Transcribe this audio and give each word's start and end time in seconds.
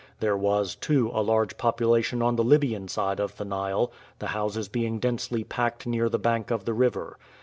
There 0.19 0.35
was, 0.35 0.73
too, 0.75 1.11
a 1.13 1.21
large 1.21 1.59
population 1.59 2.23
on 2.23 2.35
the 2.35 2.43
Libyan 2.43 2.87
side 2.87 3.19
of 3.19 3.37
the 3.37 3.45
Nile, 3.45 3.91
the 4.17 4.29
houses 4.33 4.67
being 4.67 4.97
densely 4.97 5.43
packed 5.43 5.85
near 5.85 6.09
the 6.09 6.17
bank 6.17 6.49
of 6.49 6.65
the 6.65 6.73
river. 6.73 7.19